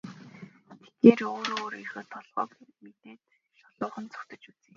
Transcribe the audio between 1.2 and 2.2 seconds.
өөрөө өөрийнхөө